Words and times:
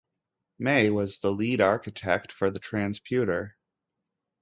May 0.57 0.89
was 0.89 1.23
lead 1.23 1.61
architect 1.61 2.31
for 2.31 2.49
the 2.49 2.59
transputer. 2.59 3.51